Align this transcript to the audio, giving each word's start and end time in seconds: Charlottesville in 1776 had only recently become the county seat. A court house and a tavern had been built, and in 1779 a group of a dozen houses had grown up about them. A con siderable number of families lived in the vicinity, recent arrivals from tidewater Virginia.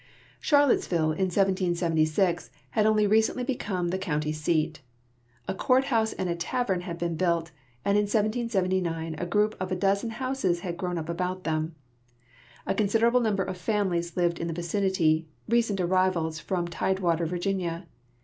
Charlottesville 0.39 1.11
in 1.11 1.25
1776 1.29 2.49
had 2.71 2.87
only 2.87 3.05
recently 3.05 3.43
become 3.43 3.89
the 3.89 3.99
county 3.99 4.31
seat. 4.31 4.81
A 5.47 5.53
court 5.53 5.83
house 5.93 6.11
and 6.11 6.27
a 6.27 6.33
tavern 6.35 6.81
had 6.81 6.97
been 6.97 7.15
built, 7.15 7.51
and 7.85 7.99
in 7.99 8.05
1779 8.05 9.13
a 9.19 9.25
group 9.27 9.55
of 9.59 9.71
a 9.71 9.75
dozen 9.75 10.09
houses 10.09 10.61
had 10.61 10.75
grown 10.75 10.97
up 10.97 11.07
about 11.07 11.43
them. 11.43 11.75
A 12.65 12.73
con 12.73 12.87
siderable 12.87 13.21
number 13.21 13.43
of 13.43 13.57
families 13.57 14.17
lived 14.17 14.39
in 14.39 14.47
the 14.47 14.53
vicinity, 14.55 15.27
recent 15.47 15.79
arrivals 15.79 16.39
from 16.39 16.67
tidewater 16.67 17.27
Virginia. 17.27 17.85